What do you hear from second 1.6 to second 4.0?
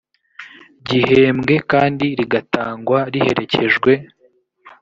kandi rigatangwa riherekejwe